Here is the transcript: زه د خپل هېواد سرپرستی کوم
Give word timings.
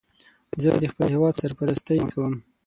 زه 0.61 0.69
د 0.81 0.83
خپل 0.91 1.07
هېواد 1.13 1.33
سرپرستی 1.41 1.99
کوم 2.11 2.33